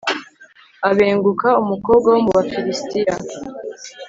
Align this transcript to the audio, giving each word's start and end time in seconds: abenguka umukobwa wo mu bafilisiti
abenguka 0.89 1.49
umukobwa 1.63 2.07
wo 2.13 2.19
mu 2.25 2.31
bafilisiti 2.37 2.99